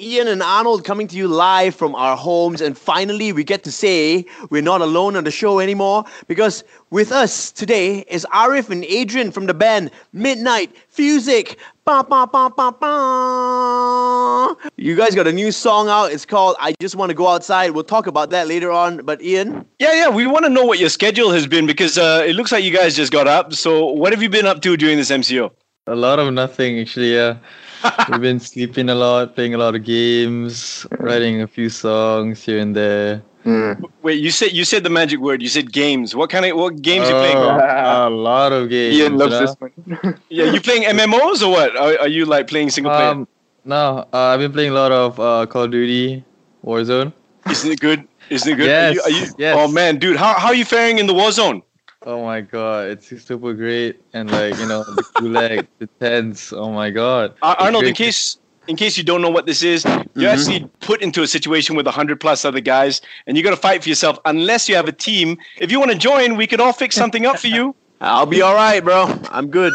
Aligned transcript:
Ian 0.00 0.28
and 0.28 0.42
Arnold 0.42 0.84
coming 0.84 1.06
to 1.08 1.16
you 1.16 1.28
live 1.28 1.74
from 1.74 1.94
our 1.94 2.16
homes, 2.16 2.60
and 2.62 2.76
finally 2.76 3.32
we 3.32 3.44
get 3.44 3.62
to 3.64 3.72
say 3.72 4.24
we're 4.48 4.62
not 4.62 4.80
alone 4.80 5.14
on 5.14 5.24
the 5.24 5.30
show 5.30 5.58
anymore 5.60 6.04
because 6.26 6.64
with 6.88 7.12
us 7.12 7.52
today 7.52 8.00
is 8.08 8.26
Arif 8.32 8.70
and 8.70 8.84
Adrian 8.84 9.30
from 9.30 9.46
the 9.46 9.52
band 9.54 9.90
Midnight 10.12 10.74
Fusic. 10.96 11.56
You 14.76 14.96
guys 14.96 15.14
got 15.14 15.26
a 15.26 15.32
new 15.32 15.52
song 15.52 15.88
out. 15.88 16.12
It's 16.12 16.24
called 16.24 16.56
I 16.58 16.72
Just 16.80 16.96
Want 16.96 17.10
to 17.10 17.14
Go 17.14 17.26
Outside. 17.26 17.72
We'll 17.72 17.84
talk 17.84 18.06
about 18.06 18.30
that 18.30 18.46
later 18.48 18.70
on. 18.70 18.98
But 19.04 19.20
Ian? 19.22 19.66
Yeah, 19.78 19.92
yeah, 19.92 20.08
we 20.08 20.26
want 20.26 20.44
to 20.44 20.50
know 20.50 20.64
what 20.64 20.78
your 20.78 20.88
schedule 20.88 21.30
has 21.32 21.46
been 21.46 21.66
because 21.66 21.98
uh, 21.98 22.24
it 22.26 22.34
looks 22.34 22.52
like 22.52 22.64
you 22.64 22.72
guys 22.72 22.94
just 22.96 23.12
got 23.12 23.26
up. 23.26 23.52
So, 23.54 23.86
what 23.86 24.12
have 24.12 24.22
you 24.22 24.30
been 24.30 24.46
up 24.46 24.62
to 24.62 24.76
during 24.76 24.96
this 24.96 25.10
MCO? 25.10 25.50
A 25.90 25.96
lot 25.96 26.20
of 26.20 26.32
nothing, 26.32 26.78
actually. 26.78 27.14
Yeah, 27.14 27.38
we've 28.08 28.20
been 28.20 28.38
sleeping 28.38 28.88
a 28.90 28.94
lot, 28.94 29.34
playing 29.34 29.54
a 29.54 29.58
lot 29.58 29.74
of 29.74 29.82
games, 29.82 30.86
writing 30.98 31.42
a 31.42 31.48
few 31.48 31.68
songs 31.68 32.44
here 32.44 32.60
and 32.60 32.76
there. 32.76 33.22
Wait, 34.02 34.20
you 34.20 34.30
said 34.30 34.52
you 34.52 34.64
said 34.64 34.84
the 34.84 34.90
magic 34.90 35.18
word. 35.18 35.42
You 35.42 35.48
said 35.48 35.72
games. 35.72 36.14
What 36.14 36.30
kind 36.30 36.46
of 36.46 36.56
what 36.56 36.80
games 36.80 37.08
you 37.08 37.14
playing? 37.14 37.38
Oh, 37.38 38.08
a 38.08 38.10
lot 38.10 38.52
of 38.52 38.68
games. 38.68 38.96
Ian 38.96 39.18
loves 39.18 39.32
you 39.32 39.40
know? 39.40 39.46
this 39.46 39.56
one. 39.58 40.20
Yeah, 40.28 40.52
you 40.52 40.60
playing 40.60 40.84
MMOs 40.84 41.42
or 41.42 41.50
what? 41.50 41.76
Are, 41.76 41.98
are 42.00 42.08
you 42.08 42.24
like 42.24 42.46
playing 42.46 42.70
single 42.70 42.92
player? 42.92 43.08
Um, 43.08 43.28
no, 43.64 44.06
uh, 44.12 44.30
I've 44.30 44.40
been 44.40 44.52
playing 44.52 44.70
a 44.70 44.74
lot 44.74 44.92
of 44.92 45.18
uh, 45.18 45.46
Call 45.46 45.64
of 45.64 45.70
Duty, 45.72 46.24
Warzone. 46.64 47.12
Isn't 47.50 47.72
it 47.72 47.80
good? 47.80 48.06
Isn't 48.28 48.52
it 48.52 48.56
good? 48.56 48.66
Yes, 48.66 48.90
Are 48.90 48.94
you, 48.94 49.02
are 49.02 49.24
you, 49.24 49.32
yes. 49.38 49.56
Oh 49.58 49.66
man, 49.66 49.98
dude, 49.98 50.16
how 50.16 50.34
how 50.34 50.48
are 50.48 50.54
you 50.54 50.64
faring 50.64 50.98
in 50.98 51.06
the 51.06 51.14
war 51.14 51.32
zone? 51.32 51.62
Oh 52.06 52.24
my 52.24 52.40
god, 52.40 52.86
it's 52.88 53.08
super 53.26 53.52
great, 53.52 54.00
and 54.14 54.30
like 54.30 54.56
you 54.58 54.64
know 54.66 54.82
the 54.84 55.04
gulag, 55.20 55.66
the 55.80 55.86
tents. 56.00 56.50
Oh 56.50 56.70
my 56.72 56.88
god. 56.88 57.34
Uh, 57.42 57.54
It's 57.58 57.62
Arnold, 57.66 57.84
in 57.84 57.92
case 57.94 58.38
in 58.68 58.76
case 58.76 58.96
you 58.96 59.04
don't 59.04 59.20
know 59.20 59.28
what 59.28 59.44
this 59.44 59.62
is, 59.62 59.84
you're 60.14 60.30
Mhm. 60.30 60.32
actually 60.32 60.70
put 60.80 61.02
into 61.02 61.22
a 61.22 61.26
situation 61.26 61.76
with 61.76 61.86
hundred 61.86 62.18
plus 62.18 62.46
other 62.46 62.60
guys, 62.60 63.02
and 63.26 63.36
you 63.36 63.42
got 63.42 63.50
to 63.50 63.56
fight 63.56 63.82
for 63.82 63.90
yourself. 63.90 64.18
Unless 64.24 64.66
you 64.66 64.76
have 64.76 64.88
a 64.88 64.92
team, 64.92 65.36
if 65.58 65.70
you 65.70 65.78
want 65.78 65.90
to 65.92 65.98
join, 65.98 66.36
we 66.36 66.46
can 66.46 66.58
all 66.58 66.72
fix 66.72 66.96
something 66.96 67.26
up 67.26 67.38
for 67.38 67.48
you. 67.48 67.74
I'll 68.02 68.24
be 68.24 68.40
all 68.40 68.54
right, 68.54 68.82
bro. 68.82 69.12
I'm 69.30 69.48
good. 69.50 69.74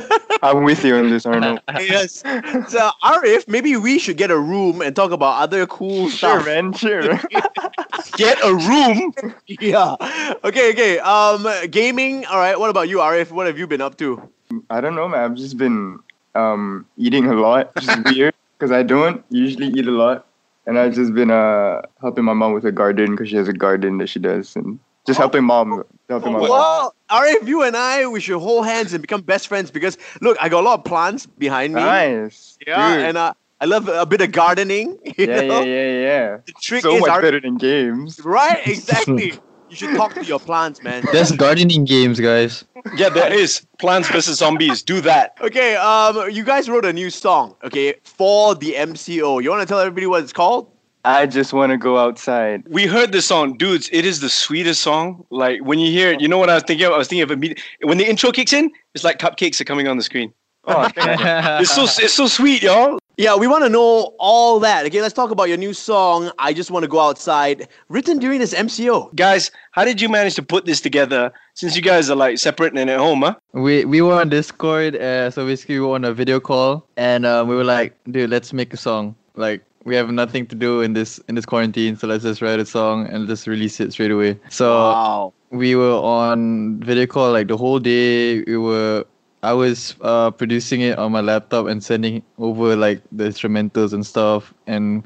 I'm 0.42 0.64
with 0.64 0.84
you 0.84 0.96
on 0.96 1.08
this, 1.08 1.24
Arnold. 1.24 1.60
yes. 1.78 2.20
So, 2.66 2.90
Arif, 3.04 3.46
maybe 3.46 3.76
we 3.76 4.00
should 4.00 4.16
get 4.16 4.32
a 4.32 4.36
room 4.38 4.82
and 4.82 4.96
talk 4.96 5.12
about 5.12 5.40
other 5.40 5.66
cool 5.68 6.08
Sure, 6.08 6.40
stuff. 6.40 6.46
man. 6.46 6.72
Sure. 6.72 7.20
Get 8.16 8.38
a 8.44 8.54
room. 8.54 9.14
Yeah. 9.46 9.96
Okay, 10.44 10.70
okay. 10.70 10.98
Um, 11.00 11.46
gaming. 11.70 12.24
All 12.26 12.38
right. 12.38 12.58
What 12.58 12.70
about 12.70 12.88
you, 12.88 12.98
Arif? 12.98 13.30
What 13.30 13.46
have 13.46 13.58
you 13.58 13.66
been 13.66 13.80
up 13.80 13.96
to? 13.98 14.28
I 14.70 14.80
don't 14.80 14.94
know, 14.94 15.08
man. 15.08 15.20
I've 15.20 15.34
just 15.36 15.56
been 15.56 15.98
um, 16.34 16.86
eating 16.96 17.26
a 17.26 17.34
lot, 17.34 17.74
which 17.74 17.88
is 17.88 17.98
weird 18.04 18.34
because 18.58 18.72
I 18.72 18.82
don't 18.82 19.24
usually 19.30 19.68
eat 19.68 19.86
a 19.86 19.90
lot, 19.90 20.26
and 20.66 20.78
I've 20.78 20.94
just 20.94 21.14
been 21.14 21.30
uh, 21.30 21.82
helping 22.00 22.24
my 22.24 22.32
mom 22.32 22.52
with 22.52 22.64
her 22.64 22.70
garden 22.70 23.12
because 23.12 23.28
she 23.28 23.36
has 23.36 23.48
a 23.48 23.52
garden 23.52 23.98
that 23.98 24.08
she 24.08 24.18
does, 24.18 24.56
and 24.56 24.78
just 25.06 25.18
helping 25.18 25.44
mom, 25.44 25.82
helping 26.08 26.32
my 26.32 26.38
mom. 26.38 26.48
Well, 26.48 26.94
Arif, 27.10 27.46
you 27.46 27.62
and 27.62 27.76
I, 27.76 28.06
we 28.06 28.20
should 28.20 28.38
hold 28.38 28.66
hands 28.66 28.92
and 28.92 29.00
become 29.00 29.22
best 29.22 29.48
friends 29.48 29.70
because 29.70 29.98
look, 30.20 30.36
I 30.40 30.48
got 30.48 30.60
a 30.60 30.66
lot 30.66 30.78
of 30.80 30.84
plants 30.84 31.26
behind 31.26 31.74
me. 31.74 31.80
Nice. 31.80 32.58
Yeah, 32.66 32.96
Dude. 32.96 33.04
and 33.06 33.16
uh, 33.16 33.34
I 33.60 33.66
love 33.66 33.88
a 33.88 34.06
bit 34.06 34.20
of 34.22 34.32
gardening. 34.32 34.98
You 35.18 35.26
yeah, 35.26 35.40
know? 35.42 35.60
yeah, 35.60 35.64
yeah, 35.64 36.00
yeah. 36.00 36.36
The 36.46 36.52
trick 36.62 36.82
So 36.82 36.94
is, 36.94 37.00
much 37.02 37.10
Arif, 37.10 37.22
better 37.22 37.40
than 37.40 37.56
games. 37.56 38.18
right? 38.24 38.60
Exactly. 38.66 39.34
you 39.68 39.76
should 39.76 39.94
talk 39.96 40.14
to 40.14 40.24
your 40.24 40.40
plants, 40.40 40.82
man. 40.82 41.04
There's 41.12 41.32
gardening 41.32 41.84
games, 41.84 42.18
guys. 42.20 42.64
Yeah, 42.96 43.10
there 43.10 43.32
is 43.32 43.66
Plants 43.78 44.08
vs 44.08 44.38
Zombies. 44.38 44.82
Do 44.82 45.00
that. 45.02 45.34
Okay, 45.42 45.76
um, 45.76 46.30
you 46.30 46.42
guys 46.44 46.68
wrote 46.70 46.84
a 46.86 46.92
new 46.92 47.10
song, 47.10 47.54
okay, 47.62 47.94
for 48.02 48.54
the 48.54 48.72
MCO. 48.74 49.42
You 49.42 49.50
want 49.50 49.60
to 49.60 49.66
tell 49.66 49.78
everybody 49.80 50.06
what 50.06 50.22
it's 50.22 50.32
called? 50.32 50.72
I 51.04 51.26
just 51.26 51.52
want 51.52 51.70
to 51.72 51.78
go 51.78 51.96
outside. 51.98 52.62
We 52.68 52.86
heard 52.86 53.12
this 53.12 53.26
song, 53.26 53.56
dudes. 53.56 53.88
It 53.92 54.04
is 54.04 54.20
the 54.20 54.28
sweetest 54.28 54.82
song. 54.82 55.24
Like 55.30 55.60
when 55.64 55.78
you 55.78 55.90
hear 55.90 56.12
it, 56.12 56.20
you 56.20 56.28
know 56.28 56.36
what 56.38 56.50
I 56.50 56.54
was 56.54 56.62
thinking 56.66 56.86
of? 56.86 56.92
I 56.92 56.98
was 56.98 57.08
thinking 57.08 57.22
of 57.22 57.30
a 57.30 57.36
meet- 57.36 57.60
when 57.82 57.96
the 57.98 58.06
intro 58.08 58.32
kicks 58.32 58.52
in. 58.52 58.70
It's 58.94 59.02
like 59.04 59.18
cupcakes 59.18 59.60
are 59.60 59.64
coming 59.64 59.88
on 59.88 59.96
the 59.96 60.02
screen. 60.02 60.32
Oh. 60.66 60.90
It's 61.60 61.74
so 61.74 61.84
it's 61.84 62.12
so 62.14 62.26
sweet, 62.26 62.62
y'all. 62.62 62.98
Yeah, 63.20 63.36
we 63.36 63.46
want 63.46 63.64
to 63.64 63.68
know 63.68 64.14
all 64.18 64.58
that. 64.60 64.86
Okay, 64.86 65.02
let's 65.02 65.12
talk 65.12 65.30
about 65.30 65.50
your 65.50 65.58
new 65.58 65.74
song, 65.74 66.30
I 66.38 66.54
Just 66.54 66.70
Want 66.70 66.84
to 66.84 66.88
Go 66.88 67.00
Outside, 67.00 67.68
written 67.90 68.18
during 68.18 68.38
this 68.40 68.54
MCO. 68.54 69.14
Guys, 69.14 69.50
how 69.72 69.84
did 69.84 70.00
you 70.00 70.08
manage 70.08 70.36
to 70.36 70.42
put 70.42 70.64
this 70.64 70.80
together? 70.80 71.30
Since 71.52 71.76
you 71.76 71.82
guys 71.82 72.08
are 72.08 72.16
like 72.16 72.38
separate 72.38 72.72
and 72.74 72.88
at 72.88 72.98
home, 72.98 73.20
huh? 73.20 73.34
We 73.52 73.84
we 73.84 74.00
were 74.00 74.14
on 74.14 74.30
Discord, 74.30 74.96
uh, 74.96 75.30
so 75.30 75.44
basically 75.44 75.74
we 75.80 75.84
were 75.84 75.96
on 75.96 76.06
a 76.06 76.14
video 76.14 76.40
call, 76.40 76.88
and 76.96 77.26
um, 77.26 77.46
we 77.46 77.54
were 77.56 77.62
like, 77.76 77.94
dude, 78.10 78.30
let's 78.30 78.54
make 78.54 78.72
a 78.72 78.78
song. 78.78 79.14
Like 79.36 79.60
we 79.84 79.94
have 79.96 80.10
nothing 80.10 80.46
to 80.46 80.54
do 80.56 80.80
in 80.80 80.94
this 80.94 81.18
in 81.28 81.34
this 81.34 81.44
quarantine, 81.44 81.96
so 81.96 82.06
let's 82.06 82.24
just 82.24 82.40
write 82.40 82.58
a 82.58 82.64
song 82.64 83.06
and 83.06 83.28
just 83.28 83.46
release 83.46 83.80
it 83.80 83.92
straight 83.92 84.12
away. 84.12 84.40
So 84.48 84.72
Wow. 84.72 85.32
we 85.50 85.76
were 85.76 86.00
on 86.00 86.80
video 86.80 87.04
call 87.04 87.32
like 87.32 87.48
the 87.48 87.58
whole 87.58 87.80
day. 87.80 88.44
We 88.44 88.56
were 88.56 89.04
I 89.42 89.52
was 89.52 89.94
uh, 90.02 90.30
producing 90.30 90.80
it 90.82 90.98
on 90.98 91.12
my 91.12 91.20
laptop 91.20 91.66
and 91.66 91.82
sending 91.82 92.22
over 92.38 92.76
like 92.76 93.00
the 93.12 93.24
instrumentals 93.24 93.92
and 93.92 94.04
stuff, 94.04 94.52
and 94.66 95.02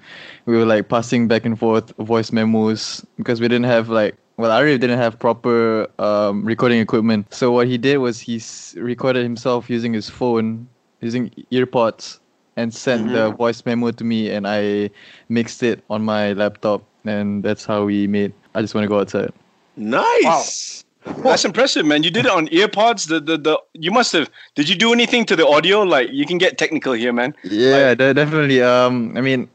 we 0.47 0.57
were 0.57 0.65
like 0.65 0.89
passing 0.89 1.29
back 1.29 1.45
and 1.45 1.59
forth 1.59 1.95
voice 1.99 2.33
memos 2.33 3.05
because 3.17 3.41
we 3.41 3.49
didn't 3.49 3.65
have 3.67 3.89
like 3.89 4.17
well, 4.37 4.51
Arif 4.51 4.81
didn't 4.81 4.99
have 4.99 5.19
proper 5.19 5.87
um, 6.01 6.45
recording 6.45 6.81
equipment. 6.81 7.33
So 7.33 7.53
what 7.53 7.69
he 7.69 7.79
did 7.79 7.99
was 7.99 8.19
he 8.21 8.37
s- 8.37 8.75
recorded 8.77 9.23
himself 9.23 9.71
using 9.71 9.93
his 9.93 10.09
phone, 10.11 10.67
using 11.01 11.31
earpods, 11.53 12.19
and 12.57 12.75
sent 12.75 13.13
the 13.13 13.31
voice 13.31 13.65
memo 13.65 13.93
to 13.93 14.05
me, 14.05 14.31
and 14.31 14.47
I 14.47 14.91
mixed 15.29 15.63
it 15.63 15.85
on 15.89 16.05
my 16.05 16.33
laptop, 16.33 16.83
and 17.05 17.43
that's 17.45 17.65
how 17.65 17.85
we 17.85 18.07
made. 18.09 18.33
I 18.55 18.61
just 18.63 18.75
want 18.75 18.85
to 18.85 18.89
go 18.89 18.99
outside. 19.01 19.33
Nice. 19.77 20.84
That's 21.23 21.45
impressive, 21.45 21.85
man. 21.85 22.03
You 22.03 22.11
did 22.11 22.25
it 22.27 22.33
on 22.33 22.49
earpods. 22.49 23.09
The, 23.09 23.21
the 23.21 23.37
the 23.37 23.59
you 23.75 23.91
must 23.91 24.13
have. 24.13 24.31
Did 24.55 24.69
you 24.69 24.75
do 24.75 24.93
anything 24.93 25.25
to 25.27 25.37
the 25.37 25.47
audio? 25.47 25.83
Like 25.83 26.09
you 26.11 26.25
can 26.27 26.39
get 26.39 26.57
technical 26.59 26.93
here, 26.93 27.13
man. 27.13 27.35
Yeah, 27.43 27.95
de- 27.95 28.15
definitely. 28.15 28.63
Um, 28.63 29.17
I 29.17 29.21
mean, 29.21 29.49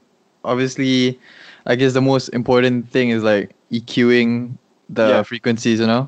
obviously, 0.43 1.19
I 1.65 1.75
guess 1.75 1.93
the 1.93 2.01
most 2.01 2.29
important 2.29 2.89
thing 2.89 3.09
is 3.09 3.23
like 3.23 3.51
EQing 3.71 4.57
the 4.89 5.07
Yeah. 5.07 5.23
frequencies, 5.23 5.79
you 5.79 5.87
know. 5.87 6.07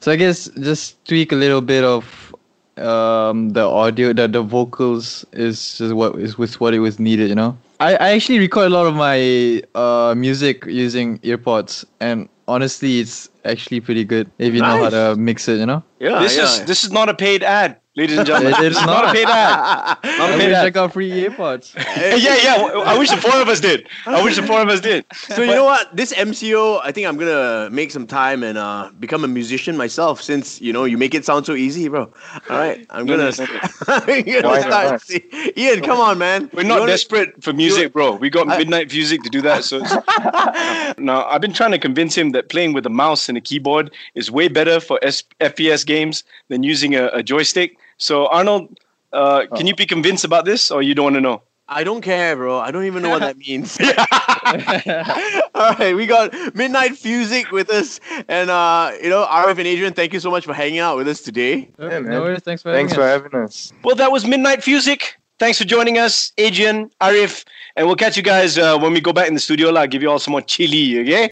So 0.00 0.12
I 0.12 0.16
guess 0.16 0.48
just 0.60 1.02
tweak 1.06 1.32
a 1.32 1.36
little 1.36 1.60
bit 1.62 1.84
of 1.84 2.34
um 2.76 3.50
the 3.50 3.62
audio, 3.64 4.12
the 4.12 4.28
the 4.28 4.42
vocals 4.42 5.24
is 5.32 5.78
just 5.78 5.94
what 5.94 6.16
is 6.16 6.36
was 6.36 6.60
what 6.60 6.74
it 6.74 6.80
was 6.80 6.98
needed, 6.98 7.28
you 7.30 7.34
know. 7.36 7.56
I 7.80 7.94
I 7.96 8.08
actually 8.10 8.38
record 8.38 8.66
a 8.66 8.70
lot 8.70 8.86
of 8.86 8.94
my 8.94 9.62
uh 9.74 10.14
music 10.16 10.64
using 10.66 11.18
earpods, 11.20 11.84
and 12.00 12.28
honestly, 12.48 13.00
it's 13.00 13.28
actually 13.44 13.80
pretty 13.80 14.04
good 14.04 14.30
if 14.38 14.54
you 14.54 14.60
know 14.60 14.84
how 14.84 14.90
to 14.90 15.16
mix 15.16 15.48
it, 15.48 15.58
you 15.58 15.66
know. 15.66 15.82
Yeah, 16.00 16.20
this 16.20 16.36
yeah. 16.36 16.44
is 16.44 16.64
this 16.64 16.84
is 16.84 16.92
not 16.92 17.08
a 17.08 17.14
paid 17.14 17.42
ad, 17.42 17.76
ladies 17.96 18.18
and 18.18 18.26
gentlemen. 18.26 18.52
It 18.54 18.66
is 18.66 18.74
This 18.74 18.80
is 18.80 18.86
not 18.86 19.04
a 19.04 19.06
not. 19.06 19.14
paid 19.14 19.26
ad. 19.28 19.98
Not 20.18 20.30
a 20.30 20.34
I 20.34 20.38
paid 20.38 20.46
wish 20.48 20.56
ad. 20.56 20.66
I 20.66 20.70
got 20.70 20.92
free 20.92 21.10
earpods. 21.10 21.74
yeah, 21.76 22.36
yeah. 22.42 22.82
I 22.84 22.98
wish 22.98 23.10
the 23.10 23.16
four 23.16 23.40
of 23.40 23.48
us 23.48 23.60
did. 23.60 23.88
I 24.06 24.22
wish 24.22 24.36
the 24.36 24.42
four 24.42 24.60
of 24.60 24.68
us 24.68 24.80
did. 24.80 25.04
So 25.14 25.42
you 25.42 25.52
know 25.52 25.64
what? 25.64 25.94
This 25.96 26.12
MCO, 26.12 26.80
I 26.82 26.92
think 26.92 27.06
I'm 27.06 27.16
gonna 27.16 27.68
make 27.70 27.90
some 27.90 28.06
time 28.06 28.42
and 28.42 28.58
uh, 28.58 28.90
become 29.00 29.24
a 29.24 29.28
musician 29.28 29.76
myself. 29.76 30.20
Since 30.22 30.60
you 30.60 30.72
know 30.72 30.84
you 30.84 30.98
make 30.98 31.14
it 31.14 31.24
sound 31.24 31.46
so 31.46 31.54
easy, 31.54 31.88
bro. 31.88 32.12
All 32.50 32.56
right, 32.58 32.86
I'm 32.90 33.06
No, 33.06 33.16
gonna, 33.16 33.32
no, 33.38 33.44
no, 33.44 33.60
I'm 33.88 34.24
gonna 34.24 34.48
Why 34.48 34.60
start. 34.60 35.02
not? 35.10 35.56
Ian, 35.58 35.82
come 35.82 35.98
on, 36.00 36.18
man. 36.18 36.50
We're 36.52 36.62
not 36.64 36.80
wanna- 36.80 36.92
desperate 36.92 37.42
for 37.42 37.52
music, 37.52 37.92
bro. 37.92 38.16
We 38.16 38.30
got 38.30 38.48
I- 38.48 38.58
Midnight 38.58 38.88
Fusic 38.88 39.22
to 39.22 39.30
do 39.30 39.40
that. 39.42 39.64
So 39.64 39.78
it's- 39.78 40.94
now 40.98 41.24
I've 41.26 41.40
been 41.40 41.52
trying 41.52 41.72
to 41.72 41.78
convince 41.78 42.16
him 42.16 42.30
that 42.30 42.48
playing 42.48 42.72
with 42.72 42.86
a 42.86 42.90
mouse 42.90 43.28
and 43.28 43.36
a 43.38 43.40
keyboard 43.40 43.90
is 44.14 44.30
way 44.30 44.48
better 44.48 44.80
for 44.80 44.98
S- 45.02 45.22
FPS 45.40 45.84
games 45.86 46.24
than 46.48 46.62
using 46.62 46.94
a, 46.94 47.06
a 47.08 47.22
joystick. 47.22 47.76
So 47.98 48.26
Arnold, 48.26 48.78
uh, 49.12 49.46
can 49.56 49.66
you 49.66 49.74
be 49.74 49.86
convinced 49.86 50.24
about 50.24 50.44
this, 50.44 50.70
or 50.70 50.82
you 50.82 50.94
don't 50.94 51.04
want 51.04 51.14
to 51.16 51.20
know? 51.20 51.42
I 51.66 51.82
don't 51.82 52.02
care, 52.02 52.36
bro. 52.36 52.58
I 52.58 52.70
don't 52.70 52.84
even 52.84 53.02
know 53.02 53.08
what 53.10 53.20
that 53.20 53.38
means. 53.46 53.78
All 55.54 55.74
right, 55.78 55.94
we 55.94 56.06
got 56.06 56.32
Midnight 56.54 56.92
Fusic 56.92 57.50
with 57.50 57.70
us, 57.70 58.00
and 58.28 58.50
uh, 58.50 58.92
you 59.02 59.08
know, 59.08 59.24
Arif 59.26 59.58
and 59.58 59.66
Adrian, 59.66 59.92
thank 59.94 60.12
you 60.12 60.20
so 60.20 60.30
much 60.30 60.44
for 60.44 60.52
hanging 60.52 60.80
out 60.80 60.96
with 60.96 61.08
us 61.08 61.20
today. 61.22 61.70
Yeah, 61.78 61.88
man. 62.00 62.04
no 62.10 62.20
worries. 62.22 62.42
Thanks 62.42 62.62
for 62.62 62.72
Thanks 62.72 62.92
having 62.92 63.04
for 63.04 63.08
us. 63.08 63.22
having 63.22 63.44
us. 63.46 63.72
Well, 63.82 63.96
that 63.96 64.12
was 64.12 64.26
Midnight 64.26 64.60
Fusic. 64.60 65.12
Thanks 65.38 65.58
for 65.58 65.64
joining 65.64 65.98
us, 65.98 66.32
Adrian, 66.38 66.90
Arif, 67.00 67.44
and 67.76 67.86
we'll 67.86 67.96
catch 67.96 68.16
you 68.16 68.22
guys 68.22 68.56
uh, 68.56 68.78
when 68.78 68.92
we 68.92 69.00
go 69.00 69.12
back 69.12 69.26
in 69.26 69.34
the 69.34 69.40
studio. 69.40 69.74
I'll 69.74 69.86
give 69.86 70.00
you 70.02 70.10
all 70.10 70.18
some 70.20 70.32
more 70.32 70.42
chili, 70.42 71.00
okay? 71.00 71.22